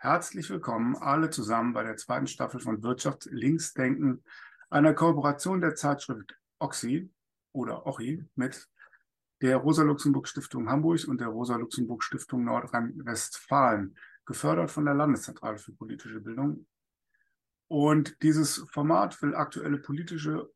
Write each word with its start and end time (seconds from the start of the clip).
Herzlich 0.00 0.48
willkommen 0.48 0.94
alle 0.94 1.28
zusammen 1.28 1.72
bei 1.72 1.82
der 1.82 1.96
zweiten 1.96 2.28
Staffel 2.28 2.60
von 2.60 2.84
Wirtschaft 2.84 3.24
Linksdenken, 3.32 4.22
einer 4.70 4.94
Kooperation 4.94 5.60
der 5.60 5.74
Zeitschrift 5.74 6.38
Oxy 6.60 7.10
oder 7.50 7.84
Ochi 7.84 8.24
mit 8.36 8.68
der 9.42 9.56
Rosa-Luxemburg-Stiftung 9.56 10.70
Hamburg 10.70 11.08
und 11.08 11.20
der 11.20 11.26
Rosa-Luxemburg-Stiftung 11.26 12.44
Nordrhein-Westfalen, 12.44 13.98
gefördert 14.24 14.70
von 14.70 14.84
der 14.84 14.94
Landeszentrale 14.94 15.58
für 15.58 15.72
politische 15.72 16.20
Bildung. 16.20 16.68
Und 17.66 18.22
dieses 18.22 18.64
Format 18.70 19.20
will 19.20 19.34
aktuelle 19.34 19.78
politische 19.78 20.48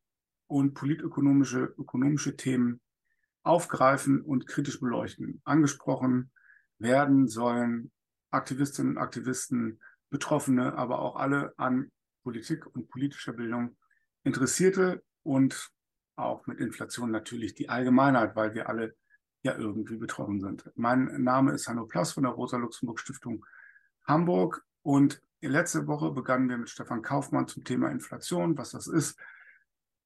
und 0.46 0.74
politökonomische 0.74 1.64
ökonomische 1.78 2.36
Themen 2.36 2.80
aufgreifen 3.42 4.22
und 4.22 4.46
kritisch 4.46 4.78
beleuchten. 4.78 5.42
Angesprochen 5.44 6.30
werden 6.78 7.26
sollen 7.26 7.90
Aktivistinnen 8.32 8.96
und 8.96 9.02
Aktivisten, 9.02 9.80
Betroffene, 10.10 10.74
aber 10.74 11.00
auch 11.00 11.16
alle 11.16 11.54
an 11.56 11.90
Politik 12.22 12.66
und 12.74 12.88
politischer 12.88 13.32
Bildung 13.32 13.76
Interessierte 14.24 15.02
und 15.22 15.70
auch 16.16 16.46
mit 16.46 16.60
Inflation 16.60 17.10
natürlich 17.10 17.54
die 17.54 17.68
Allgemeinheit, 17.68 18.36
weil 18.36 18.54
wir 18.54 18.68
alle 18.68 18.94
ja 19.42 19.56
irgendwie 19.56 19.96
betroffen 19.96 20.40
sind. 20.40 20.70
Mein 20.76 21.22
Name 21.22 21.52
ist 21.52 21.66
Hanno 21.66 21.86
Plass 21.86 22.12
von 22.12 22.22
der 22.22 22.32
Rosa-Luxemburg-Stiftung 22.32 23.44
Hamburg 24.04 24.64
und 24.82 25.20
letzte 25.40 25.86
Woche 25.86 26.10
begannen 26.12 26.48
wir 26.48 26.58
mit 26.58 26.70
Stefan 26.70 27.02
Kaufmann 27.02 27.48
zum 27.48 27.64
Thema 27.64 27.90
Inflation, 27.90 28.56
was 28.56 28.70
das 28.70 28.86
ist, 28.86 29.18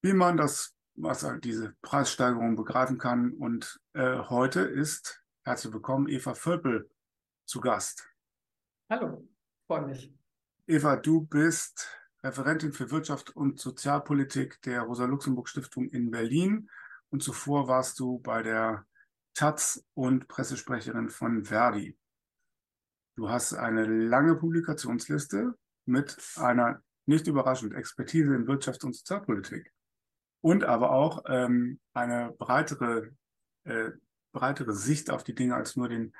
wie 0.02 0.14
man 0.14 0.36
das, 0.36 0.74
was 0.94 1.22
halt 1.24 1.44
diese 1.44 1.74
Preissteigerung 1.82 2.56
begreifen 2.56 2.96
kann. 2.96 3.32
Und 3.32 3.80
äh, 3.92 4.18
heute 4.18 4.60
ist, 4.60 5.22
herzlich 5.44 5.74
willkommen, 5.74 6.08
Eva 6.08 6.34
Völpel 6.34 6.88
zu 7.44 7.60
Gast. 7.60 8.08
Hallo, 8.88 9.28
freue 9.66 9.84
mich. 9.86 10.14
Eva, 10.68 10.94
du 10.94 11.22
bist 11.22 11.88
Referentin 12.22 12.72
für 12.72 12.88
Wirtschaft 12.92 13.34
und 13.34 13.58
Sozialpolitik 13.58 14.62
der 14.62 14.82
Rosa-Luxemburg-Stiftung 14.82 15.88
in 15.88 16.12
Berlin 16.12 16.70
und 17.10 17.20
zuvor 17.20 17.66
warst 17.66 17.98
du 17.98 18.20
bei 18.20 18.44
der 18.44 18.86
Taz 19.34 19.84
und 19.94 20.28
Pressesprecherin 20.28 21.10
von 21.10 21.44
Verdi. 21.44 21.98
Du 23.16 23.28
hast 23.28 23.54
eine 23.54 23.86
lange 23.86 24.36
Publikationsliste 24.36 25.58
mit 25.86 26.16
einer 26.36 26.80
nicht 27.06 27.26
überraschend 27.26 27.74
Expertise 27.74 28.36
in 28.36 28.46
Wirtschaft 28.46 28.84
und 28.84 28.94
Sozialpolitik 28.94 29.72
und 30.42 30.62
aber 30.62 30.92
auch 30.92 31.24
ähm, 31.26 31.80
eine 31.92 32.32
breitere, 32.38 33.10
äh, 33.64 33.90
breitere 34.30 34.74
Sicht 34.74 35.10
auf 35.10 35.24
die 35.24 35.34
Dinge 35.34 35.56
als 35.56 35.74
nur 35.74 35.88
den, 35.88 36.14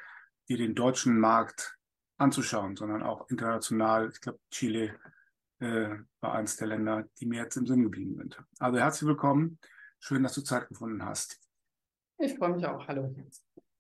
die 0.49 0.57
den 0.57 0.75
deutschen 0.75 1.21
Markt 1.21 1.77
anzuschauen, 2.19 2.77
sondern 2.77 3.03
auch 3.03 3.28
international. 3.31 4.11
Ich 4.11 4.20
glaube, 4.20 4.39
Chile 4.50 4.95
äh, 5.61 5.91
war 6.20 6.34
eines 6.34 6.56
der 6.56 6.69
Länder, 6.69 7.09
die 7.19 7.27
mir 7.27 7.42
jetzt 7.42 7.56
im 7.56 7.67
Sinn 7.67 7.83
geblieben 7.83 8.17
sind. 8.17 8.42
Also 8.59 8.78
herzlich 8.78 9.09
willkommen. 9.09 9.59
Schön, 9.98 10.22
dass 10.22 10.34
du 10.34 10.42
Zeit 10.42 10.69
gefunden 10.69 11.05
hast. 11.05 11.41
Ich 12.19 12.37
freue 12.37 12.55
mich 12.55 12.67
auch. 12.67 12.87
Hallo. 12.89 13.14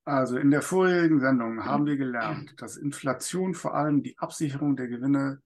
Also 0.04 0.38
in 0.38 0.50
der 0.50 0.62
vorherigen 0.62 1.20
Sendung 1.20 1.64
haben 1.64 1.86
wir 1.86 1.96
gelernt, 1.96 2.54
dass 2.60 2.76
Inflation 2.76 3.54
vor 3.54 3.74
allem 3.74 4.02
die 4.02 4.18
Absicherung 4.18 4.76
der 4.76 4.88
Gewinne 4.88 5.42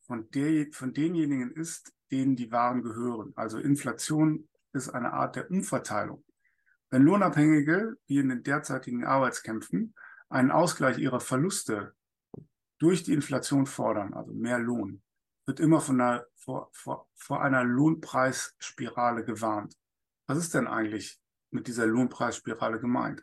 von, 0.00 0.30
der, 0.30 0.66
von 0.72 0.92
denjenigen 0.92 1.52
ist, 1.52 1.92
denen 2.10 2.36
die 2.36 2.52
Waren 2.52 2.82
gehören. 2.82 3.32
Also 3.36 3.58
Inflation 3.58 4.48
ist 4.72 4.90
eine 4.90 5.12
Art 5.12 5.36
der 5.36 5.50
Umverteilung. 5.50 6.24
Wenn 6.90 7.02
Lohnabhängige, 7.02 7.96
wie 8.06 8.18
in 8.18 8.28
den 8.28 8.42
derzeitigen 8.42 9.04
Arbeitskämpfen, 9.04 9.94
einen 10.28 10.50
Ausgleich 10.50 10.98
ihrer 10.98 11.20
Verluste 11.20 11.94
durch 12.78 13.02
die 13.02 13.12
Inflation 13.12 13.66
fordern, 13.66 14.14
also 14.14 14.32
mehr 14.32 14.58
Lohn, 14.58 15.02
wird 15.46 15.60
immer 15.60 15.80
von 15.80 16.00
einer, 16.00 16.26
vor, 16.36 16.70
vor, 16.72 17.08
vor 17.14 17.42
einer 17.42 17.64
Lohnpreisspirale 17.64 19.24
gewarnt. 19.24 19.76
Was 20.26 20.38
ist 20.38 20.54
denn 20.54 20.66
eigentlich 20.66 21.18
mit 21.50 21.66
dieser 21.66 21.86
Lohnpreisspirale 21.86 22.80
gemeint? 22.80 23.22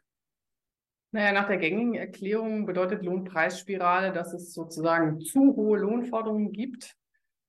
Naja, 1.13 1.33
nach 1.33 1.47
der 1.47 1.57
gängigen 1.57 1.95
Erklärung 1.95 2.65
bedeutet 2.65 3.03
Lohnpreisspirale, 3.03 4.13
dass 4.13 4.33
es 4.33 4.53
sozusagen 4.53 5.19
zu 5.19 5.55
hohe 5.57 5.79
Lohnforderungen 5.79 6.53
gibt 6.53 6.95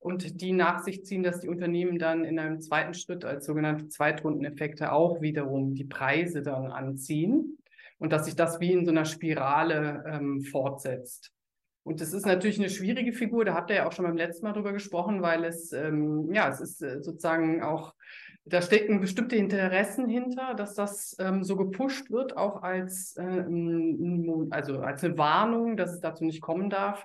und 0.01 0.41
die 0.41 0.53
nach 0.53 0.83
sich 0.83 1.05
ziehen, 1.05 1.23
dass 1.23 1.41
die 1.41 1.49
Unternehmen 1.49 1.99
dann 1.99 2.25
in 2.25 2.41
einem 2.41 2.61
zweiten 2.61 2.93
Schritt 2.93 3.25
als 3.25 3.47
sogenannte 3.47 3.87
Zweitrundeneffekte 3.87 4.91
auch 4.91 5.21
wiederum 5.21 5.77
die 5.77 5.85
Preise 5.85 6.43
dann 6.43 6.73
anziehen 6.73 7.59
und 7.99 8.13
dass 8.13 8.25
sich 8.25 8.35
das 8.35 8.59
wie 8.59 8.73
in 8.73 8.85
so 8.85 8.91
einer 8.91 9.05
Spirale 9.05 10.03
ähm, 10.09 10.43
fortsetzt. 10.43 11.33
Und 11.85 12.01
das 12.01 12.13
ist 12.13 12.27
natürlich 12.27 12.59
eine 12.59 12.71
schwierige 12.71 13.13
Figur, 13.13 13.45
da 13.45 13.55
habt 13.55 13.71
ihr 13.71 13.77
ja 13.77 13.89
auch 13.89 13.93
schon 13.93 14.05
beim 14.05 14.17
letzten 14.17 14.47
Mal 14.47 14.53
drüber 14.53 14.73
gesprochen, 14.73 15.21
weil 15.21 15.45
es, 15.45 15.73
ähm, 15.73 16.33
ja, 16.33 16.49
es 16.49 16.61
ist 16.61 16.83
äh, 16.83 17.03
sozusagen 17.03 17.63
auch, 17.63 17.95
da 18.45 18.63
stecken 18.63 19.01
bestimmte 19.01 19.37
Interessen 19.37 20.09
hinter, 20.09 20.55
dass 20.55 20.75
das 20.75 21.17
ähm, 21.19 21.43
so 21.43 21.57
gepusht 21.57 22.11
wird, 22.11 22.37
auch 22.37 22.63
als, 22.63 23.17
äh, 23.17 23.45
also 24.51 24.81
als 24.81 25.03
eine 25.03 25.19
Warnung, 25.19 25.77
dass 25.77 25.93
es 25.93 26.01
dazu 26.01 26.25
nicht 26.25 26.41
kommen 26.41 26.71
darf. 26.71 27.05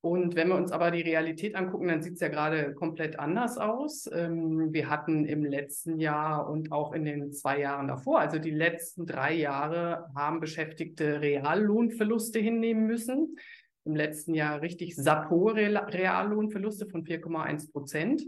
Und 0.00 0.36
wenn 0.36 0.48
wir 0.48 0.56
uns 0.56 0.70
aber 0.70 0.90
die 0.90 1.00
Realität 1.00 1.56
angucken, 1.56 1.88
dann 1.88 2.02
sieht 2.02 2.14
es 2.14 2.20
ja 2.20 2.28
gerade 2.28 2.74
komplett 2.74 3.18
anders 3.18 3.56
aus. 3.56 4.08
Ähm, 4.12 4.72
wir 4.72 4.90
hatten 4.90 5.24
im 5.24 5.44
letzten 5.44 5.98
Jahr 5.98 6.48
und 6.48 6.70
auch 6.72 6.92
in 6.92 7.04
den 7.04 7.32
zwei 7.32 7.58
Jahren 7.58 7.88
davor, 7.88 8.20
also 8.20 8.38
die 8.38 8.50
letzten 8.50 9.06
drei 9.06 9.32
Jahre, 9.32 10.10
haben 10.14 10.40
Beschäftigte 10.40 11.20
Reallohnverluste 11.20 12.38
hinnehmen 12.38 12.86
müssen 12.86 13.36
im 13.84 13.94
letzten 13.94 14.34
Jahr 14.34 14.62
richtig 14.62 14.96
sapphohe 14.96 15.54
Reallohnverluste 15.54 16.86
von 16.86 17.04
4,1 17.04 17.72
Prozent. 17.72 18.22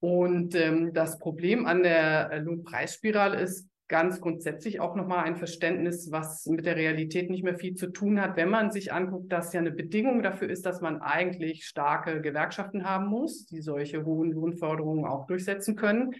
Und 0.00 0.54
ähm, 0.54 0.92
das 0.92 1.18
Problem 1.18 1.66
an 1.66 1.82
der 1.82 2.40
Lohnpreisspirale 2.40 3.40
ist 3.40 3.68
ganz 3.88 4.20
grundsätzlich 4.20 4.80
auch 4.80 4.96
nochmal 4.96 5.24
ein 5.24 5.36
Verständnis, 5.36 6.10
was 6.10 6.46
mit 6.46 6.66
der 6.66 6.76
Realität 6.76 7.30
nicht 7.30 7.44
mehr 7.44 7.58
viel 7.58 7.74
zu 7.74 7.88
tun 7.88 8.20
hat, 8.20 8.36
wenn 8.36 8.48
man 8.48 8.70
sich 8.70 8.92
anguckt, 8.92 9.30
dass 9.30 9.52
ja 9.52 9.60
eine 9.60 9.70
Bedingung 9.70 10.22
dafür 10.22 10.48
ist, 10.48 10.64
dass 10.64 10.80
man 10.80 11.00
eigentlich 11.00 11.66
starke 11.66 12.20
Gewerkschaften 12.20 12.84
haben 12.84 13.06
muss, 13.06 13.46
die 13.46 13.60
solche 13.60 14.04
hohen 14.04 14.32
Lohnforderungen 14.32 15.04
auch 15.04 15.26
durchsetzen 15.26 15.76
können. 15.76 16.14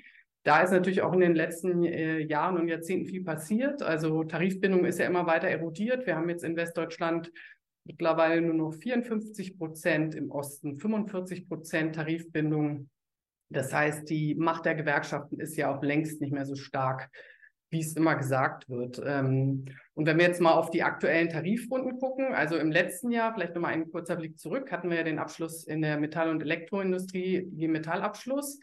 Da 0.45 0.61
ist 0.61 0.73
natürlich 0.73 1.01
auch 1.01 1.15
in 1.15 1.21
den 1.21 1.35
letzten 1.35 1.85
äh, 1.85 2.19
Jahren 2.19 2.59
und 2.59 2.69
Jahrzehnten 2.69 3.07
viel 3.07 3.25
passiert. 3.25 3.83
Also 3.83 4.25
Tarifbindung 4.25 4.85
ist 4.85 4.99
ja 4.99 5.07
immer 5.07 5.27
weiter 5.27 5.49
erodiert. 5.49 6.07
Wir 6.07 6.17
haben 6.17 6.29
jetzt 6.29 6.45
in 6.45 6.55
Westdeutschland 6.55 7.33
mittlerweile 7.85 8.41
nur 8.41 8.55
noch 8.55 8.73
54 8.73 9.59
Prozent, 9.59 10.15
im 10.15 10.31
Osten 10.31 10.77
45 10.77 11.49
Prozent 11.49 11.95
Tarifbindung. 11.95 12.89
Das 13.51 13.73
heißt, 13.73 14.09
die 14.09 14.35
Macht 14.35 14.65
der 14.65 14.75
Gewerkschaften 14.75 15.39
ist 15.39 15.57
ja 15.57 15.75
auch 15.75 15.83
längst 15.83 16.21
nicht 16.21 16.33
mehr 16.33 16.47
so 16.47 16.57
stark, 16.57 17.11
wie 17.71 17.81
es 17.81 17.95
immer 17.95 18.15
gesagt 18.17 18.69
wird. 18.69 19.03
Ähm, 19.05 19.67
und 19.95 20.07
wenn 20.07 20.19
wir 20.19 20.27
jetzt 20.27 20.41
mal 20.41 20.53
auf 20.53 20.71
die 20.71 20.83
aktuellen 20.83 21.29
Tarifrunden 21.29 21.99
gucken, 21.99 22.35
also 22.35 22.57
im 22.57 22.73
letzten 22.73 23.11
Jahr, 23.11 23.35
vielleicht 23.35 23.55
nochmal 23.55 23.75
ein 23.75 23.91
kurzer 23.91 24.17
Blick 24.17 24.39
zurück, 24.39 24.73
hatten 24.73 24.91
wir 24.91 24.99
ja 24.99 25.03
den 25.03 25.19
Abschluss 25.19 25.65
in 25.65 25.83
der 25.83 25.99
Metall- 25.99 26.31
und 26.31 26.43
Elektroindustrie, 26.43 27.49
die 27.51 27.69
Metallabschluss. 27.69 28.61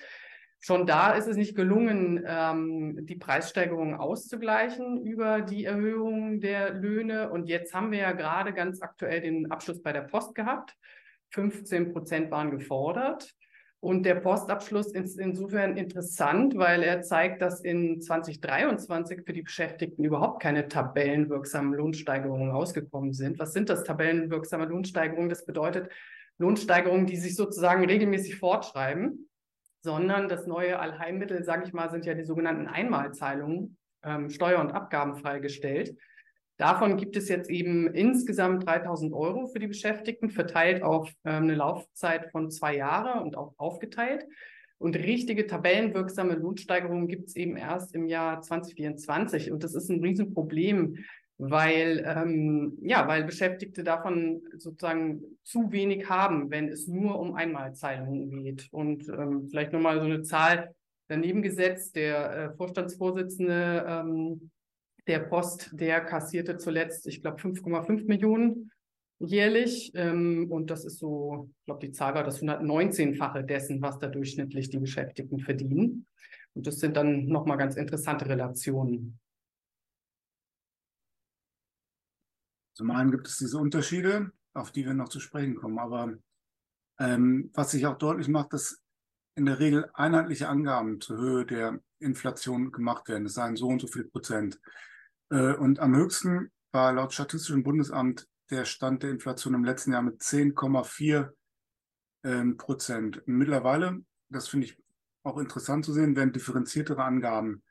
Schon 0.63 0.85
da 0.85 1.13
ist 1.13 1.27
es 1.27 1.37
nicht 1.37 1.55
gelungen, 1.55 2.23
ähm, 2.23 2.99
die 3.07 3.15
Preissteigerungen 3.15 3.95
auszugleichen 3.95 5.03
über 5.03 5.41
die 5.41 5.65
Erhöhung 5.65 6.39
der 6.39 6.75
Löhne. 6.75 7.31
Und 7.31 7.47
jetzt 7.47 7.73
haben 7.73 7.91
wir 7.91 7.97
ja 7.97 8.11
gerade 8.11 8.53
ganz 8.53 8.79
aktuell 8.83 9.21
den 9.21 9.49
Abschluss 9.49 9.81
bei 9.81 9.91
der 9.91 10.01
Post 10.01 10.35
gehabt. 10.35 10.75
15 11.31 11.91
Prozent 11.91 12.29
waren 12.29 12.51
gefordert. 12.51 13.33
Und 13.79 14.05
der 14.05 14.13
Postabschluss 14.13 14.91
ist 14.91 15.17
insofern 15.17 15.77
interessant, 15.77 16.55
weil 16.55 16.83
er 16.83 17.01
zeigt, 17.01 17.41
dass 17.41 17.61
in 17.61 17.99
2023 17.99 19.23
für 19.25 19.33
die 19.33 19.41
Beschäftigten 19.41 20.03
überhaupt 20.03 20.43
keine 20.43 20.67
tabellenwirksamen 20.67 21.73
Lohnsteigerungen 21.73 22.51
rausgekommen 22.51 23.13
sind. 23.13 23.39
Was 23.39 23.53
sind 23.53 23.69
das 23.69 23.83
tabellenwirksame 23.83 24.65
Lohnsteigerungen? 24.65 25.29
Das 25.29 25.43
bedeutet 25.43 25.89
Lohnsteigerungen, 26.37 27.07
die 27.07 27.15
sich 27.15 27.35
sozusagen 27.35 27.83
regelmäßig 27.83 28.35
fortschreiben 28.35 29.27
sondern 29.81 30.29
das 30.29 30.47
neue 30.47 30.79
Allheilmittel, 30.79 31.43
sage 31.43 31.65
ich 31.65 31.73
mal, 31.73 31.89
sind 31.89 32.05
ja 32.05 32.13
die 32.13 32.23
sogenannten 32.23 32.67
Einmalzahlungen, 32.67 33.77
ähm, 34.03 34.29
steuer- 34.29 34.61
und 34.61 34.71
abgabenfrei 34.71 35.39
gestellt. 35.39 35.95
Davon 36.57 36.97
gibt 36.97 37.15
es 37.17 37.27
jetzt 37.27 37.49
eben 37.49 37.91
insgesamt 37.93 38.67
3000 38.67 39.13
Euro 39.13 39.47
für 39.47 39.59
die 39.59 39.67
Beschäftigten, 39.67 40.29
verteilt 40.29 40.83
auf 40.83 41.11
ähm, 41.25 41.43
eine 41.43 41.55
Laufzeit 41.55 42.31
von 42.31 42.51
zwei 42.51 42.75
Jahren 42.75 43.23
und 43.23 43.35
auch 43.35 43.53
aufgeteilt. 43.57 44.25
Und 44.77 44.95
richtige 44.95 45.45
tabellenwirksame 45.45 46.33
Lohnsteigerungen 46.33 47.07
gibt 47.07 47.29
es 47.29 47.35
eben 47.35 47.55
erst 47.55 47.93
im 47.93 48.07
Jahr 48.07 48.41
2024. 48.41 49.51
Und 49.51 49.63
das 49.63 49.75
ist 49.75 49.89
ein 49.89 50.03
Riesenproblem, 50.03 50.97
weil, 51.49 52.03
ähm, 52.05 52.77
ja, 52.83 53.07
weil 53.07 53.23
Beschäftigte 53.23 53.83
davon 53.83 54.43
sozusagen 54.57 55.23
zu 55.43 55.71
wenig 55.71 56.07
haben, 56.07 56.51
wenn 56.51 56.69
es 56.69 56.87
nur 56.87 57.19
um 57.19 57.33
Einmalzahlungen 57.33 58.43
geht. 58.43 58.67
Und 58.71 59.09
ähm, 59.09 59.47
vielleicht 59.49 59.73
nochmal 59.73 59.99
so 59.99 60.05
eine 60.05 60.21
Zahl 60.21 60.75
daneben 61.07 61.41
gesetzt. 61.41 61.95
Der 61.95 62.31
äh, 62.31 62.55
Vorstandsvorsitzende 62.55 63.85
ähm, 63.87 64.51
der 65.07 65.19
Post, 65.19 65.71
der 65.73 66.01
kassierte 66.01 66.57
zuletzt, 66.57 67.07
ich 67.07 67.23
glaube, 67.23 67.41
5,5 67.41 68.05
Millionen 68.05 68.71
jährlich. 69.17 69.91
Ähm, 69.95 70.45
und 70.51 70.69
das 70.69 70.85
ist 70.85 70.99
so, 70.99 71.49
ich 71.59 71.65
glaube, 71.65 71.87
die 71.87 71.91
Zahl 71.91 72.13
war 72.13 72.23
das 72.23 72.43
119-fache 72.43 73.43
dessen, 73.43 73.81
was 73.81 73.97
da 73.97 74.07
durchschnittlich 74.07 74.69
die 74.69 74.77
Beschäftigten 74.77 75.39
verdienen. 75.39 76.05
Und 76.53 76.67
das 76.67 76.77
sind 76.77 76.97
dann 76.97 77.25
nochmal 77.25 77.57
ganz 77.57 77.77
interessante 77.77 78.29
Relationen. 78.29 79.19
Zum 82.81 82.89
einen 82.89 83.11
gibt 83.11 83.27
es 83.27 83.37
diese 83.37 83.59
Unterschiede, 83.59 84.31
auf 84.55 84.71
die 84.71 84.87
wir 84.87 84.95
noch 84.95 85.09
zu 85.09 85.19
sprechen 85.19 85.53
kommen. 85.53 85.77
Aber 85.77 86.15
ähm, 86.97 87.51
was 87.53 87.69
sich 87.69 87.85
auch 87.85 87.99
deutlich 87.99 88.27
macht, 88.27 88.53
dass 88.53 88.81
in 89.35 89.45
der 89.45 89.59
Regel 89.59 89.91
einheitliche 89.93 90.49
Angaben 90.49 90.99
zur 90.99 91.19
Höhe 91.19 91.45
der 91.45 91.79
Inflation 91.99 92.71
gemacht 92.71 93.07
werden. 93.07 93.27
Es 93.27 93.35
seien 93.35 93.55
so 93.55 93.67
und 93.67 93.81
so 93.81 93.85
viel 93.85 94.05
Prozent. 94.05 94.59
Äh, 95.29 95.53
und 95.53 95.79
am 95.79 95.95
höchsten 95.95 96.49
war 96.71 96.91
laut 96.91 97.13
Statistischem 97.13 97.61
Bundesamt 97.61 98.27
der 98.49 98.65
Stand 98.65 99.03
der 99.03 99.11
Inflation 99.11 99.53
im 99.53 99.63
letzten 99.63 99.93
Jahr 99.93 100.01
mit 100.01 100.19
10,4 100.21 101.29
ähm, 102.23 102.57
Prozent. 102.57 103.21
Mittlerweile, 103.27 104.03
das 104.29 104.47
finde 104.47 104.65
ich 104.65 104.77
auch 105.21 105.37
interessant 105.37 105.85
zu 105.85 105.93
sehen, 105.93 106.15
werden 106.15 106.33
differenziertere 106.33 107.03
Angaben 107.03 107.61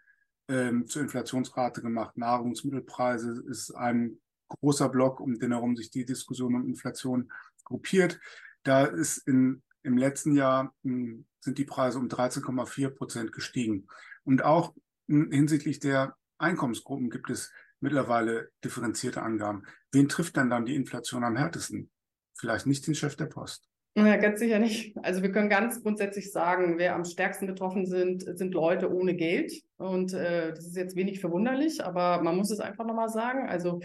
ähm, 0.47 0.87
zur 0.87 1.03
Inflationsrate 1.03 1.83
gemacht. 1.83 2.17
Nahrungsmittelpreise 2.17 3.43
ist 3.49 3.73
ein 3.73 4.21
großer 4.51 4.89
Block, 4.89 5.21
um 5.21 5.39
den 5.39 5.53
herum 5.53 5.77
sich 5.77 5.91
die 5.91 6.05
Diskussion 6.05 6.55
um 6.55 6.67
Inflation 6.67 7.33
gruppiert. 7.65 8.21
Da 8.63 8.85
ist 8.85 9.27
in, 9.27 9.63
im 9.83 9.97
letzten 9.97 10.35
Jahr 10.35 10.75
hm, 10.83 11.25
sind 11.41 11.59
die 11.59 11.65
Preise 11.65 11.99
um 11.99 12.09
13,4 12.09 12.91
Prozent 12.91 13.33
gestiegen. 13.33 13.87
Und 14.25 14.45
auch 14.45 14.75
hm, 15.09 15.31
hinsichtlich 15.31 15.81
der 15.81 16.17
Einkommensgruppen 16.39 17.11
gibt 17.11 17.31
es 17.31 17.53
mittlerweile 17.81 18.51
differenzierte 18.65 19.23
Angaben. 19.23 19.65
Wen 19.93 20.09
trifft 20.09 20.37
denn 20.37 20.51
dann 20.51 20.67
die 20.67 20.75
Inflation 20.75 21.25
am 21.25 21.37
härtesten? 21.37 21.91
Vielleicht 22.39 22.67
nicht 22.67 22.87
den 22.87 22.95
Chef 22.95 23.17
der 23.17 23.27
Post. 23.27 23.71
Ja, 23.97 24.17
ganz 24.17 24.39
sicher 24.39 24.61
nicht. 24.61 24.97
Also 25.03 25.21
wir 25.23 25.33
können 25.33 25.49
ganz 25.49 25.83
grundsätzlich 25.83 26.31
sagen, 26.31 26.79
wer 26.79 26.95
am 26.95 27.05
stärksten 27.05 27.47
betroffen 27.47 27.87
sind, 27.87 28.23
sind 28.39 28.55
Leute 28.55 28.93
ohne 28.93 29.17
Geld. 29.17 29.53
Und 29.79 30.15
äh, 30.15 30.51
das 30.51 30.65
ist 30.65 30.77
jetzt 30.77 30.95
wenig 30.95 31.21
verwunderlich, 31.21 31.85
aber 31.85 32.23
man 32.23 32.37
muss 32.37 32.51
es 32.51 32.61
einfach 32.61 32.87
nochmal 32.87 33.09
sagen. 33.09 33.49
Also 33.49 33.81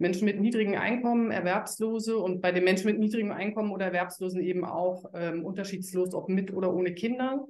Menschen 0.00 0.24
mit 0.24 0.40
niedrigem 0.40 0.74
Einkommen, 0.74 1.30
Erwerbslose 1.30 2.16
und 2.16 2.40
bei 2.40 2.52
den 2.52 2.64
Menschen 2.64 2.86
mit 2.86 2.98
niedrigem 2.98 3.32
Einkommen 3.32 3.70
oder 3.70 3.86
Erwerbslosen 3.86 4.40
eben 4.40 4.64
auch 4.64 5.04
ähm, 5.14 5.44
unterschiedslos, 5.44 6.14
ob 6.14 6.28
mit 6.28 6.52
oder 6.52 6.72
ohne 6.72 6.94
Kinder. 6.94 7.46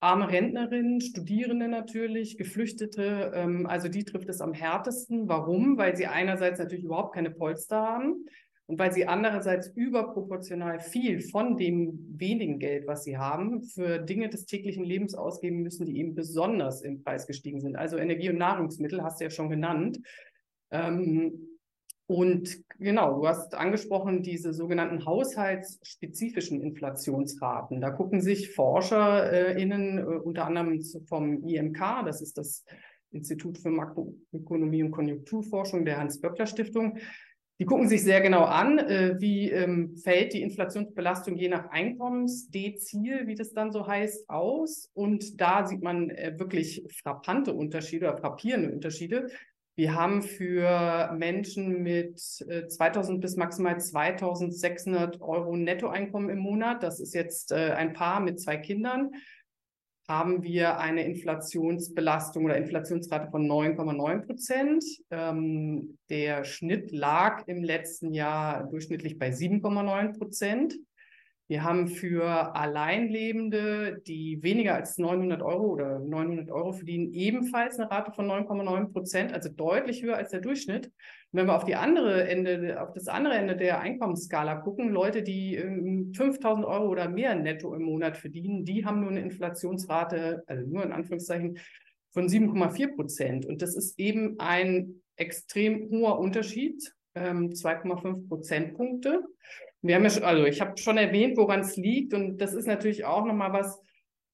Arme 0.00 0.30
Rentnerinnen, 0.30 1.00
Studierende 1.00 1.68
natürlich, 1.68 2.36
Geflüchtete, 2.36 3.32
ähm, 3.34 3.66
also 3.66 3.88
die 3.88 4.04
trifft 4.04 4.28
es 4.28 4.42
am 4.42 4.52
härtesten. 4.52 5.26
Warum? 5.26 5.78
Weil 5.78 5.96
sie 5.96 6.06
einerseits 6.06 6.58
natürlich 6.58 6.84
überhaupt 6.84 7.14
keine 7.14 7.30
Polster 7.30 7.80
haben 7.80 8.26
und 8.66 8.78
weil 8.78 8.92
sie 8.92 9.06
andererseits 9.06 9.68
überproportional 9.68 10.80
viel 10.80 11.22
von 11.22 11.56
dem 11.56 11.98
wenigen 12.18 12.58
Geld, 12.58 12.86
was 12.86 13.04
sie 13.04 13.16
haben, 13.16 13.62
für 13.62 14.00
Dinge 14.00 14.28
des 14.28 14.44
täglichen 14.44 14.84
Lebens 14.84 15.14
ausgeben 15.14 15.62
müssen, 15.62 15.86
die 15.86 15.98
eben 15.98 16.14
besonders 16.14 16.82
im 16.82 17.02
Preis 17.02 17.26
gestiegen 17.26 17.62
sind. 17.62 17.76
Also 17.76 17.96
Energie 17.96 18.28
und 18.28 18.36
Nahrungsmittel 18.36 19.02
hast 19.02 19.20
du 19.20 19.24
ja 19.24 19.30
schon 19.30 19.48
genannt. 19.48 19.98
Ähm, 20.70 21.55
und 22.06 22.62
genau, 22.78 23.20
du 23.20 23.26
hast 23.26 23.54
angesprochen, 23.54 24.22
diese 24.22 24.52
sogenannten 24.52 25.04
haushaltsspezifischen 25.04 26.60
Inflationsraten. 26.60 27.80
Da 27.80 27.90
gucken 27.90 28.20
sich 28.20 28.50
ForscherInnen 28.52 29.98
äh, 29.98 30.02
unter 30.02 30.46
anderem 30.46 30.80
vom 31.08 31.44
IMK, 31.46 32.04
das 32.04 32.22
ist 32.22 32.38
das 32.38 32.64
Institut 33.10 33.58
für 33.58 33.70
Makroökonomie 33.70 34.82
und 34.82 34.90
Konjunkturforschung 34.90 35.84
der 35.84 35.98
Hans-Böckler-Stiftung, 35.98 36.98
die 37.58 37.64
gucken 37.64 37.88
sich 37.88 38.02
sehr 38.02 38.20
genau 38.20 38.44
an, 38.44 38.78
äh, 38.78 39.16
wie 39.18 39.50
ähm, 39.50 39.96
fällt 39.96 40.34
die 40.34 40.42
Inflationsbelastung 40.42 41.36
je 41.36 41.48
nach 41.48 41.70
Einkommensdezil, 41.70 43.26
wie 43.26 43.34
das 43.34 43.52
dann 43.54 43.72
so 43.72 43.86
heißt, 43.86 44.28
aus. 44.28 44.90
Und 44.92 45.40
da 45.40 45.66
sieht 45.66 45.82
man 45.82 46.10
äh, 46.10 46.38
wirklich 46.38 46.84
frappante 47.02 47.54
Unterschiede 47.54 48.08
oder 48.08 48.18
frappierende 48.18 48.70
Unterschiede. 48.70 49.28
Wir 49.76 49.94
haben 49.94 50.22
für 50.22 51.12
Menschen 51.14 51.82
mit 51.82 52.18
2000 52.18 53.18
äh, 53.18 53.20
bis 53.20 53.36
maximal 53.36 53.78
2600 53.78 55.20
Euro 55.20 55.54
Nettoeinkommen 55.54 56.30
im 56.30 56.38
Monat, 56.38 56.82
das 56.82 56.98
ist 56.98 57.14
jetzt 57.14 57.52
äh, 57.52 57.72
ein 57.72 57.92
Paar 57.92 58.20
mit 58.20 58.40
zwei 58.40 58.56
Kindern, 58.56 59.10
haben 60.08 60.42
wir 60.42 60.78
eine 60.78 61.04
Inflationsbelastung 61.04 62.46
oder 62.46 62.56
Inflationsrate 62.56 63.30
von 63.30 63.46
9,9 63.46 64.26
Prozent. 64.26 64.84
Ähm, 65.10 65.98
der 66.08 66.44
Schnitt 66.44 66.90
lag 66.90 67.46
im 67.46 67.62
letzten 67.62 68.14
Jahr 68.14 68.64
durchschnittlich 68.68 69.18
bei 69.18 69.28
7,9 69.28 70.16
Prozent. 70.16 70.74
Wir 71.48 71.62
haben 71.62 71.86
für 71.86 72.56
Alleinlebende, 72.56 74.02
die 74.04 74.42
weniger 74.42 74.74
als 74.74 74.98
900 74.98 75.42
Euro 75.42 75.66
oder 75.66 76.00
900 76.00 76.50
Euro 76.50 76.72
verdienen, 76.72 77.12
ebenfalls 77.12 77.78
eine 77.78 77.88
Rate 77.88 78.10
von 78.10 78.26
9,9 78.26 78.92
Prozent, 78.92 79.32
also 79.32 79.48
deutlich 79.48 80.02
höher 80.02 80.16
als 80.16 80.30
der 80.30 80.40
Durchschnitt. 80.40 80.86
Und 80.86 80.92
wenn 81.38 81.46
wir 81.46 81.54
auf 81.54 81.64
die 81.64 81.76
andere 81.76 82.28
Ende, 82.28 82.82
auf 82.82 82.92
das 82.92 83.06
andere 83.06 83.34
Ende 83.34 83.56
der 83.56 83.80
Einkommensskala 83.80 84.56
gucken, 84.56 84.90
Leute, 84.90 85.22
die 85.22 85.56
5000 86.16 86.66
Euro 86.66 86.88
oder 86.88 87.08
mehr 87.08 87.36
netto 87.36 87.74
im 87.74 87.82
Monat 87.82 88.16
verdienen, 88.16 88.64
die 88.64 88.84
haben 88.84 89.00
nur 89.00 89.10
eine 89.10 89.20
Inflationsrate, 89.20 90.42
also 90.48 90.68
nur 90.68 90.82
in 90.82 90.92
Anführungszeichen, 90.92 91.58
von 92.10 92.26
7,4 92.26 92.96
Prozent. 92.96 93.46
Und 93.46 93.62
das 93.62 93.76
ist 93.76 94.00
eben 94.00 94.40
ein 94.40 95.02
extrem 95.14 95.90
hoher 95.90 96.18
Unterschied, 96.18 96.92
2,5 97.14 98.04
ähm, 98.04 98.28
Prozentpunkte. 98.28 99.22
Wir 99.86 99.94
haben 99.94 100.04
ja 100.04 100.10
schon, 100.10 100.24
also 100.24 100.44
ich 100.44 100.60
habe 100.60 100.76
schon 100.78 100.98
erwähnt, 100.98 101.36
woran 101.36 101.60
es 101.60 101.76
liegt 101.76 102.14
und 102.14 102.38
das 102.38 102.54
ist 102.54 102.66
natürlich 102.66 103.04
auch 103.04 103.24
nochmal 103.24 103.52
was, 103.52 103.80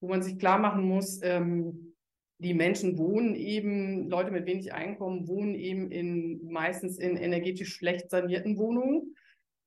wo 0.00 0.08
man 0.08 0.22
sich 0.22 0.38
klar 0.38 0.58
machen 0.58 0.84
muss, 0.84 1.20
ähm, 1.22 1.94
die 2.38 2.54
Menschen 2.54 2.98
wohnen 2.98 3.34
eben, 3.36 4.08
Leute 4.08 4.32
mit 4.32 4.46
wenig 4.46 4.72
Einkommen 4.72 5.28
wohnen 5.28 5.54
eben 5.54 5.90
in 5.90 6.48
meistens 6.50 6.98
in 6.98 7.16
energetisch 7.16 7.74
schlecht 7.74 8.10
sanierten 8.10 8.58
Wohnungen 8.58 9.14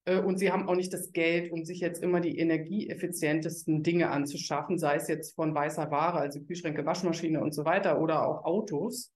äh, 0.06 0.20
und 0.20 0.38
sie 0.38 0.52
haben 0.52 0.68
auch 0.68 0.76
nicht 0.76 0.94
das 0.94 1.12
Geld, 1.12 1.52
um 1.52 1.66
sich 1.66 1.80
jetzt 1.80 2.02
immer 2.02 2.22
die 2.22 2.38
energieeffizientesten 2.38 3.84
Dinge 3.84 4.10
anzuschaffen, 4.12 4.78
sei 4.78 4.96
es 4.96 5.08
jetzt 5.08 5.36
von 5.36 5.54
weißer 5.54 5.90
Ware, 5.92 6.20
also 6.20 6.42
Kühlschränke, 6.42 6.86
Waschmaschine 6.86 7.42
und 7.42 7.54
so 7.54 7.66
weiter 7.66 8.02
oder 8.02 8.28
auch 8.28 8.46
Autos. 8.46 9.14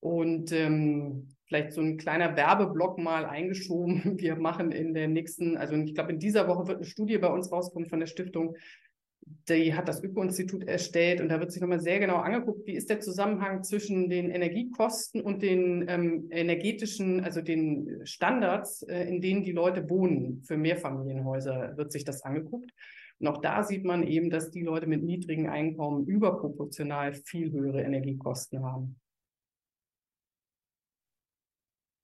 Und 0.00 0.52
ähm, 0.52 1.34
vielleicht 1.48 1.72
so 1.72 1.80
ein 1.80 1.96
kleiner 1.96 2.36
Werbeblock 2.36 2.98
mal 2.98 3.24
eingeschoben. 3.24 4.02
Wir 4.18 4.36
machen 4.36 4.70
in 4.70 4.94
der 4.94 5.08
nächsten, 5.08 5.56
also 5.56 5.74
ich 5.74 5.94
glaube, 5.94 6.12
in 6.12 6.18
dieser 6.18 6.46
Woche 6.46 6.68
wird 6.68 6.78
eine 6.78 6.86
Studie 6.86 7.18
bei 7.18 7.28
uns 7.28 7.50
rauskommen 7.50 7.88
von 7.88 8.00
der 8.00 8.06
Stiftung. 8.06 8.56
Die 9.48 9.74
hat 9.74 9.88
das 9.88 10.02
Öko-Institut 10.02 10.64
erstellt 10.64 11.20
und 11.20 11.28
da 11.28 11.38
wird 11.38 11.52
sich 11.52 11.60
nochmal 11.60 11.80
sehr 11.80 11.98
genau 11.98 12.16
angeguckt, 12.16 12.66
wie 12.66 12.76
ist 12.76 12.88
der 12.88 13.00
Zusammenhang 13.00 13.62
zwischen 13.62 14.08
den 14.08 14.30
Energiekosten 14.30 15.20
und 15.20 15.42
den 15.42 15.84
ähm, 15.88 16.28
energetischen, 16.30 17.22
also 17.22 17.42
den 17.42 18.00
Standards, 18.04 18.82
äh, 18.82 19.04
in 19.04 19.20
denen 19.20 19.42
die 19.42 19.52
Leute 19.52 19.90
wohnen. 19.90 20.42
Für 20.44 20.56
Mehrfamilienhäuser 20.56 21.76
wird 21.76 21.92
sich 21.92 22.04
das 22.04 22.22
angeguckt. 22.22 22.70
Und 23.20 23.26
auch 23.26 23.38
da 23.38 23.64
sieht 23.64 23.84
man 23.84 24.06
eben, 24.06 24.30
dass 24.30 24.50
die 24.50 24.62
Leute 24.62 24.86
mit 24.86 25.02
niedrigen 25.02 25.48
Einkommen 25.48 26.06
überproportional 26.06 27.12
viel 27.12 27.52
höhere 27.52 27.82
Energiekosten 27.82 28.64
haben. 28.64 28.98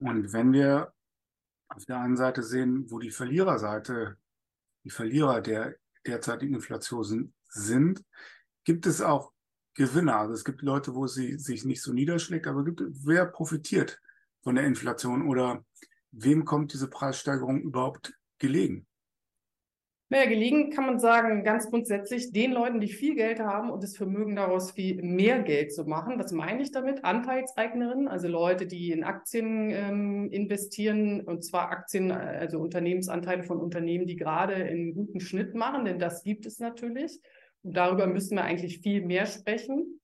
Und 0.05 0.35
wenn 0.35 0.53
wir 0.53 0.93
auf 1.69 1.87
der 1.87 1.99
einen 1.99 2.19
Seite 2.19 2.43
sehen, 2.43 2.91
wo 2.91 2.99
die 2.99 3.11
Verliererseite, 3.11 4.19
die 4.85 4.91
Verlierer 4.91 5.41
der 5.41 5.77
derzeitigen 6.07 6.57
Inflation 6.57 7.33
sind, 7.49 8.05
gibt 8.65 8.85
es 8.85 9.01
auch 9.01 9.33
Gewinner. 9.73 10.17
Also 10.17 10.35
es 10.35 10.45
gibt 10.45 10.61
Leute, 10.61 10.95
wo 10.95 11.07
sie 11.07 11.39
sich 11.39 11.65
nicht 11.65 11.81
so 11.81 11.95
niederschlägt, 11.95 12.47
aber 12.47 12.67
gibt, 12.67 12.83
wer 13.07 13.25
profitiert 13.25 13.99
von 14.43 14.57
der 14.57 14.67
Inflation 14.67 15.27
oder 15.27 15.65
wem 16.11 16.45
kommt 16.45 16.75
diese 16.75 16.91
Preissteigerung 16.91 17.63
überhaupt 17.63 18.13
gelegen? 18.39 18.87
Naja, 20.15 20.27
gelegen 20.29 20.71
kann 20.71 20.87
man 20.87 21.01
sagen, 21.01 21.43
ganz 21.43 21.69
grundsätzlich 21.69 22.31
den 22.31 22.53
Leuten, 22.53 22.79
die 22.79 22.87
viel 22.87 23.17
Geld 23.17 23.41
haben 23.41 23.69
und 23.69 23.83
das 23.83 23.97
Vermögen 23.97 24.37
daraus 24.37 24.71
viel 24.71 25.03
mehr 25.03 25.43
Geld 25.43 25.75
zu 25.75 25.87
machen. 25.87 26.21
Was 26.21 26.31
meine 26.31 26.63
ich 26.63 26.71
damit? 26.71 27.05
Anteilseignerinnen, 27.05 28.07
also 28.07 28.29
Leute, 28.29 28.69
die 28.69 28.93
in 28.93 29.03
Aktien 29.03 29.71
ähm, 29.71 30.31
investieren 30.31 31.23
und 31.23 31.45
zwar 31.45 31.73
Aktien, 31.73 32.13
also 32.13 32.61
Unternehmensanteile 32.61 33.43
von 33.43 33.59
Unternehmen, 33.59 34.07
die 34.07 34.15
gerade 34.15 34.55
einen 34.55 34.95
guten 34.95 35.19
Schnitt 35.19 35.57
machen, 35.57 35.85
denn 35.85 35.99
das 35.99 36.23
gibt 36.23 36.47
es 36.47 36.61
natürlich. 36.61 37.21
Und 37.65 37.77
darüber 37.77 38.07
müssen 38.07 38.37
wir 38.37 38.45
eigentlich 38.45 38.79
viel 38.79 39.05
mehr 39.05 39.27
sprechen. 39.27 40.01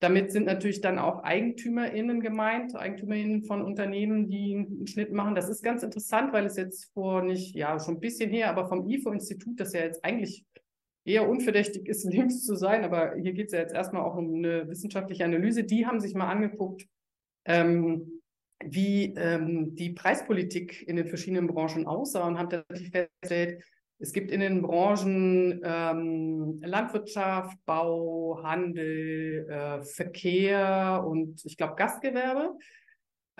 Damit 0.00 0.30
sind 0.30 0.46
natürlich 0.46 0.80
dann 0.80 0.98
auch 0.98 1.24
EigentümerInnen 1.24 2.20
gemeint, 2.20 2.76
EigentümerInnen 2.76 3.42
von 3.42 3.62
Unternehmen, 3.62 4.28
die 4.28 4.54
einen 4.54 4.86
Schnitt 4.86 5.12
machen. 5.12 5.34
Das 5.34 5.48
ist 5.48 5.62
ganz 5.62 5.82
interessant, 5.82 6.32
weil 6.32 6.46
es 6.46 6.56
jetzt 6.56 6.92
vor 6.92 7.22
nicht, 7.22 7.56
ja, 7.56 7.80
schon 7.80 7.94
ein 7.94 8.00
bisschen 8.00 8.30
her, 8.30 8.48
aber 8.48 8.68
vom 8.68 8.88
IFO-Institut, 8.88 9.58
das 9.58 9.72
ja 9.72 9.80
jetzt 9.80 10.04
eigentlich 10.04 10.44
eher 11.04 11.28
unverdächtig 11.28 11.88
ist, 11.88 12.04
links 12.12 12.44
zu 12.44 12.54
sein, 12.54 12.84
aber 12.84 13.16
hier 13.16 13.32
geht 13.32 13.46
es 13.46 13.52
ja 13.52 13.58
jetzt 13.58 13.74
erstmal 13.74 14.02
auch 14.02 14.16
um 14.16 14.36
eine 14.36 14.68
wissenschaftliche 14.68 15.24
Analyse. 15.24 15.64
Die 15.64 15.86
haben 15.86 16.00
sich 16.00 16.14
mal 16.14 16.30
angeguckt, 16.30 16.86
ähm, 17.44 18.20
wie 18.64 19.14
ähm, 19.16 19.74
die 19.74 19.90
Preispolitik 19.90 20.86
in 20.86 20.96
den 20.96 21.06
verschiedenen 21.06 21.46
Branchen 21.48 21.86
aussah 21.86 22.26
und 22.26 22.38
haben 22.38 22.50
tatsächlich 22.50 22.90
festgestellt, 22.90 23.64
es 23.98 24.12
gibt 24.12 24.30
in 24.30 24.40
den 24.40 24.62
Branchen 24.62 25.60
ähm, 25.64 26.60
Landwirtschaft, 26.64 27.58
Bau, 27.66 28.40
Handel, 28.42 29.48
äh, 29.48 29.82
Verkehr 29.82 31.04
und 31.06 31.44
ich 31.44 31.56
glaube 31.56 31.74
Gastgewerbe 31.76 32.56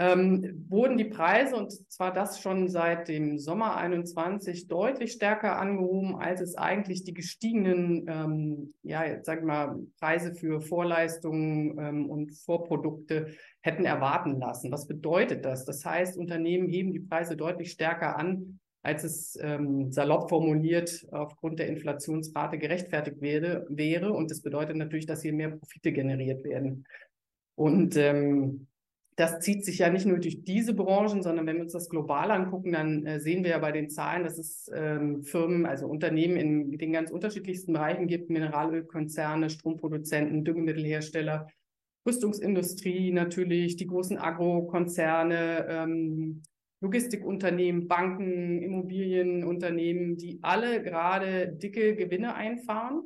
ähm, 0.00 0.65
wurden 0.69 0.97
die 0.97 1.07
Preise, 1.07 1.57
und 1.57 1.73
zwar 1.93 2.12
das 2.12 2.41
schon 2.41 2.69
seit 2.69 3.09
dem 3.09 3.37
Sommer 3.37 3.77
21, 3.77 4.69
deutlich 4.69 5.11
stärker 5.12 5.59
angehoben, 5.59 6.15
als 6.15 6.41
es 6.41 6.55
eigentlich 6.55 7.03
die 7.03 7.15
gestiegenen, 7.15 8.07
ähm, 8.09 8.73
ja, 8.83 9.05
jetzt 9.05 9.27
sag 9.27 9.43
mal, 9.43 9.77
Preise 9.99 10.37
für 10.37 10.61
Vorleistungen 10.61 11.77
ähm, 11.81 12.09
und 12.09 12.31
Vorprodukte 12.31 13.35
hätten 13.61 13.85
erwarten 13.85 14.38
lassen. 14.38 14.71
Was 14.71 14.87
bedeutet 14.87 15.45
das? 15.45 15.65
Das 15.65 15.85
heißt, 15.85 16.17
Unternehmen 16.17 16.69
heben 16.69 16.93
die 16.93 17.00
Preise 17.00 17.37
deutlich 17.37 17.73
stärker 17.73 18.17
an, 18.17 18.61
als 18.88 19.04
es 19.04 19.38
ähm, 19.42 19.92
salopp 19.92 20.30
formuliert 20.30 21.07
aufgrund 21.11 21.59
der 21.59 21.68
Inflationsrate 21.68 22.57
gerechtfertigt 22.57 23.21
wäre, 23.21 23.66
wäre. 23.68 24.14
Und 24.14 24.30
das 24.30 24.40
bedeutet 24.40 24.76
natürlich, 24.76 25.04
dass 25.04 25.21
hier 25.21 25.35
mehr 25.35 25.50
Profite 25.50 25.92
generiert 25.92 26.42
werden. 26.42 26.87
Und 27.54 27.97
ähm, 27.97 28.66
das 29.16 29.40
zieht 29.40 29.62
sich 29.64 29.78
ja 29.78 29.90
nicht 29.90 30.07
nur 30.07 30.18
durch 30.18 30.42
diese 30.42 30.73
Branchen, 30.73 31.23
sondern 31.23 31.47
wenn 31.47 31.57
wir 31.57 31.64
uns 31.64 31.73
das 31.73 31.90
global 31.90 32.30
angucken, 32.30 32.73
dann 32.73 33.04
äh, 33.04 33.21
sehen 33.21 33.45
wir 33.45 33.50
ja 33.50 33.59
bei 33.59 33.73
den 33.73 33.90
Zahlen, 33.90 34.25
dass 34.25 34.38
es 34.38 34.71
ähm, 34.75 35.23
Firmen, 35.23 35.66
also 35.66 35.87
Unternehmen 35.87 36.37
in 36.38 36.78
den 36.78 36.92
ganz 36.92 37.11
unterschiedlichsten 37.11 37.75
Bereichen 37.75 38.07
gibt, 38.07 38.30
Mineralölkonzerne, 38.30 39.50
Stromproduzenten, 39.50 40.45
Düngemittelhersteller, 40.45 41.49
Rüstungsindustrie 42.07 43.12
natürlich, 43.12 43.76
die 43.76 43.87
großen 43.87 44.16
Agrokonzerne, 44.16 45.66
ähm, 45.68 46.42
Logistikunternehmen, 46.80 47.88
Banken, 47.88 48.62
Immobilienunternehmen, 48.62 50.16
die 50.16 50.38
alle 50.42 50.82
gerade 50.82 51.49
dicke 51.49 51.97
Gewinne 51.97 52.35
einfahren 52.35 53.02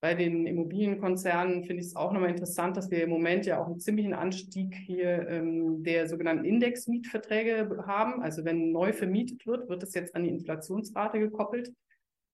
bei 0.00 0.14
den 0.14 0.46
Immobilienkonzernen 0.46 1.64
finde 1.64 1.80
ich 1.80 1.88
es 1.88 1.96
auch 1.96 2.12
nochmal 2.12 2.30
interessant, 2.30 2.76
dass 2.76 2.88
wir 2.90 3.02
im 3.02 3.10
Moment 3.10 3.46
ja 3.46 3.60
auch 3.60 3.66
einen 3.66 3.80
ziemlichen 3.80 4.14
Anstieg 4.14 4.72
hier 4.86 5.28
ähm, 5.28 5.82
der 5.82 6.08
sogenannten 6.08 6.44
Indexmietverträge 6.44 7.68
haben. 7.84 8.22
Also 8.22 8.44
wenn 8.44 8.70
neu 8.70 8.92
vermietet 8.92 9.44
wird, 9.44 9.68
wird 9.68 9.82
es 9.82 9.94
jetzt 9.94 10.14
an 10.14 10.22
die 10.22 10.30
Inflationsrate 10.30 11.18
gekoppelt. 11.18 11.72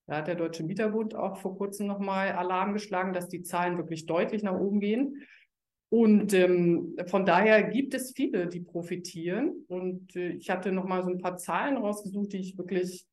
Da 0.07 0.19
hat 0.19 0.26
der 0.26 0.35
Deutsche 0.35 0.62
Mieterbund 0.62 1.14
auch 1.14 1.38
vor 1.38 1.57
kurzem 1.57 1.87
nochmal 1.87 2.33
Alarm 2.33 2.75
geschlagen, 2.75 3.14
dass 3.14 3.31
die 3.31 3.40
Zahlen 3.40 3.78
wirklich 3.78 4.04
deutlich 4.04 4.43
nach 4.43 4.59
oben 4.59 4.81
gehen. 4.81 5.23
Und 5.91 6.33
ähm, 6.33 6.97
von 7.07 7.25
daher 7.25 7.62
gibt 7.62 7.95
es 7.95 8.12
viele, 8.17 8.49
die 8.49 8.61
profitieren. 8.61 9.64
Und 9.69 10.17
äh, 10.17 10.31
ich 10.31 10.50
hatte 10.50 10.73
nochmal 10.73 11.03
so 11.03 11.11
ein 11.11 11.19
paar 11.19 11.37
Zahlen 11.37 11.76
rausgesucht, 11.76 12.33
die 12.33 12.38
ich 12.38 12.59
wirklich 12.59 13.07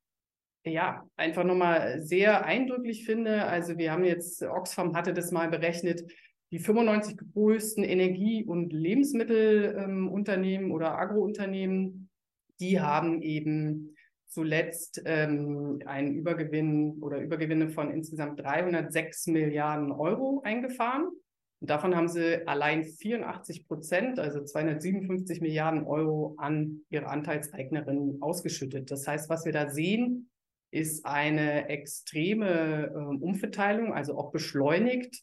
ja, 0.64 1.08
einfach 1.16 1.44
nochmal 1.44 2.02
sehr 2.02 2.44
eindrücklich 2.44 3.04
finde. 3.04 3.44
Also 3.46 3.78
wir 3.78 3.92
haben 3.92 4.04
jetzt, 4.04 4.42
Oxfam 4.42 4.94
hatte 4.96 5.12
das 5.12 5.32
mal 5.32 5.48
berechnet, 5.48 6.04
die 6.52 6.58
95 6.58 7.16
größten 7.34 7.82
Energie- 7.82 8.44
und 8.44 8.72
Lebensmittelunternehmen 8.72 10.66
ähm, 10.66 10.72
oder 10.72 10.98
Agrounternehmen, 10.98 12.10
die 12.60 12.80
haben 12.80 13.22
eben 13.22 13.96
zuletzt 14.28 15.02
ähm, 15.04 15.80
einen 15.86 16.14
Übergewinn 16.14 17.02
oder 17.02 17.18
Übergewinne 17.18 17.70
von 17.70 17.90
insgesamt 17.90 18.40
306 18.40 19.26
Milliarden 19.28 19.92
Euro 19.92 20.42
eingefahren. 20.44 21.08
Und 21.62 21.70
davon 21.70 21.94
haben 21.94 22.08
sie 22.08 22.44
allein 22.48 22.82
84 22.82 23.68
Prozent, 23.68 24.18
also 24.18 24.42
257 24.42 25.40
Milliarden 25.40 25.84
Euro 25.84 26.34
an 26.38 26.80
ihre 26.90 27.06
Anteilseignerinnen 27.06 28.20
ausgeschüttet. 28.20 28.90
Das 28.90 29.06
heißt, 29.06 29.30
was 29.30 29.44
wir 29.44 29.52
da 29.52 29.70
sehen, 29.70 30.28
ist 30.72 31.06
eine 31.06 31.68
extreme 31.68 32.86
äh, 32.86 32.96
Umverteilung, 32.96 33.94
also 33.94 34.18
auch 34.18 34.32
beschleunigt. 34.32 35.22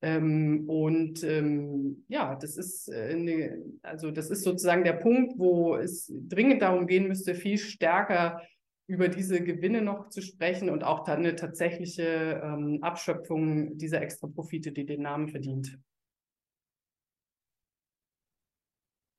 Ähm, 0.00 0.64
und 0.70 1.22
ähm, 1.22 2.06
ja, 2.08 2.34
das 2.34 2.56
ist 2.56 2.88
äh, 2.88 3.10
eine, 3.10 3.62
also 3.82 4.10
das 4.10 4.30
ist 4.30 4.42
sozusagen 4.42 4.84
der 4.84 4.94
Punkt, 4.94 5.38
wo 5.38 5.76
es 5.76 6.10
dringend 6.10 6.62
darum 6.62 6.86
gehen 6.86 7.08
müsste, 7.08 7.34
viel 7.34 7.58
stärker 7.58 8.40
über 8.86 9.08
diese 9.08 9.42
Gewinne 9.42 9.82
noch 9.82 10.10
zu 10.10 10.20
sprechen 10.20 10.68
und 10.68 10.84
auch 10.84 11.04
dann 11.04 11.20
eine 11.20 11.36
tatsächliche 11.36 12.42
ähm, 12.42 12.80
Abschöpfung 12.82 13.78
dieser 13.78 14.02
Extraprofite, 14.02 14.72
die 14.72 14.84
den 14.84 15.00
Namen 15.02 15.28
verdient. 15.28 15.78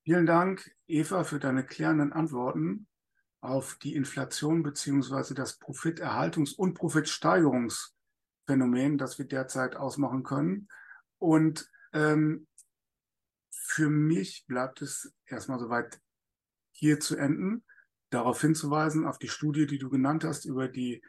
Vielen 0.04 0.28
Dank, 0.28 0.76
Eva, 0.88 1.24
für 1.24 1.40
deine 1.40 1.66
klärenden 1.66 2.14
Antworten 2.14 2.86
auf 3.42 3.74
die 3.76 3.96
Inflation 3.96 4.62
beziehungsweise 4.62 5.34
das 5.34 5.60
Profiterhaltungs- 5.60 6.56
und 6.56 6.76
Profitsteigerungsphänomen, 6.76 9.00
das 9.00 9.18
wir 9.18 9.26
derzeit 9.26 9.76
ausmachen 9.76 10.22
können. 10.22 10.68
Und 11.18 11.68
ähm, 11.94 12.46
für 13.52 13.90
mich 13.90 14.46
bleibt 14.46 14.84
es 14.84 15.12
erstmal 15.26 15.58
soweit 15.60 16.00
hier 16.72 17.00
zu 17.00 17.18
enden, 17.18 17.64
darauf 18.16 18.42
hinzuweisen, 18.42 19.06
auf 19.06 19.20
die 19.20 19.28
Studie, 19.28 19.68
die 19.68 19.78
du 19.78 19.90
genannt 19.90 20.24
hast, 20.24 20.46
über 20.46 20.68
die 20.68 21.04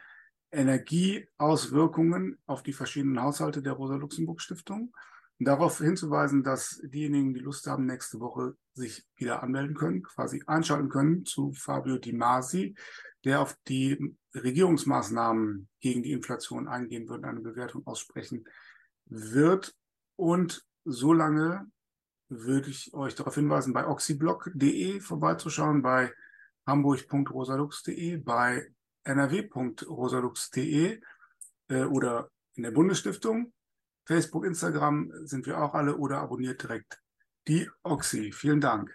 Energieauswirkungen 0.53 2.39
auf 2.47 2.63
die 2.63 2.73
verschiedenen 2.73 3.23
Haushalte 3.23 3.63
der 3.63 3.73
Rosa-Luxemburg-Stiftung 3.73 4.95
darauf 5.39 5.79
hinzuweisen, 5.79 6.43
dass 6.43 6.81
diejenigen, 6.83 7.35
die 7.35 7.41
Lust 7.41 7.67
haben, 7.67 7.87
nächste 7.87 8.21
Woche 8.21 8.57
sich 8.73 9.07
wieder 9.17 9.43
anmelden 9.43 9.77
können, 9.77 10.03
quasi 10.03 10.43
einschalten 10.47 10.89
können 10.89 11.25
zu 11.25 11.53
Fabio 11.53 11.99
Di 11.99 12.13
Masi, 12.13 12.75
der 13.25 13.41
auf 13.41 13.57
die 13.69 14.17
Regierungsmaßnahmen 14.35 15.69
gegen 15.81 16.03
die 16.03 16.13
Inflation 16.13 16.69
eingehen 16.69 17.09
wird, 17.09 17.25
eine 17.25 17.41
Bewertung 17.41 17.87
aussprechen 17.87 18.45
wird. 19.07 19.75
Und 20.17 20.65
solange 20.85 21.67
würde 22.29 22.71
ich 22.71 22.95
euch 22.95 23.15
darauf 23.15 23.35
hinweisen, 23.35 23.73
bei 23.73 23.87
oxyblog.de 23.87 25.01
vorbeizuschauen, 25.01 25.83
bei 25.83 26.13
hamburg.rosalux.de, 26.67 28.19
bei 28.19 28.69
nrw.rosalux.de 29.05 31.01
äh, 31.69 31.85
oder 31.85 32.31
in 32.55 32.63
der 32.65 32.73
Bundesstiftung 32.73 33.53
Facebook, 34.07 34.45
Instagram 34.45 35.11
sind 35.25 35.47
wir 35.47 35.61
auch 35.61 35.75
alle 35.75 35.97
oder 35.97 36.19
abonniert 36.19 36.63
direkt 36.63 37.03
die 37.49 37.69
Oxy. 37.83 38.33
Vielen 38.33 38.61
Dank. 38.61 38.95